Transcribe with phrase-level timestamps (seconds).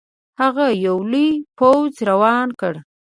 [0.41, 2.73] هغه یو لوی پوځ روان کړ.